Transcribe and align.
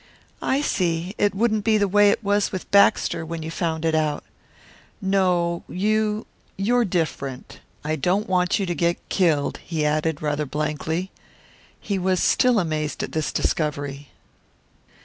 "I 0.41 0.61
see; 0.61 1.13
it 1.19 1.35
wouldn't 1.35 1.63
be 1.63 1.77
the 1.77 1.87
way 1.87 2.09
it 2.09 2.23
was 2.23 2.51
with 2.51 2.71
Baxter 2.71 3.23
when 3.23 3.43
you 3.43 3.51
found 3.51 3.85
it 3.85 3.93
out." 3.93 4.23
"No; 4.99 5.61
you 5.69 6.25
you're 6.57 6.85
different. 6.85 7.59
I 7.83 7.97
don't 7.97 8.27
want 8.27 8.57
you 8.57 8.65
to 8.65 8.73
get 8.73 9.09
killed," 9.09 9.59
he 9.63 9.85
added, 9.85 10.19
rather 10.19 10.47
blankly. 10.47 11.11
He 11.79 11.99
was 11.99 12.19
still 12.19 12.57
amazed 12.57 13.03
at 13.03 13.11
this 13.11 13.31
discovery. 13.31 14.07